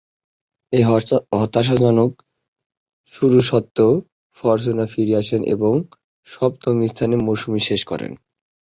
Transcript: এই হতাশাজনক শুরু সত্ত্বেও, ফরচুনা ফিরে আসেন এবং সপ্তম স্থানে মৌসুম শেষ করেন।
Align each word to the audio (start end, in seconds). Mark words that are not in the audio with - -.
এই 0.73 0.83
হতাশাজনক 1.39 2.11
শুরু 3.13 3.37
সত্ত্বেও, 3.41 3.91
ফরচুনা 4.37 4.85
ফিরে 4.93 5.13
আসেন 5.21 5.41
এবং 5.55 5.73
সপ্তম 6.27 6.75
স্থানে 6.87 7.15
মৌসুম 7.25 7.53
শেষ 7.67 7.81
করেন। 7.85 8.11